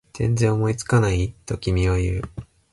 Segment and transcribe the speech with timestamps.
[0.13, 1.35] 全然思いつかない？
[1.45, 2.21] と君は言う